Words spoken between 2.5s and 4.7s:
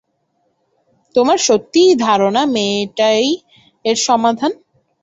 মেয়েটাই এর সমাধান?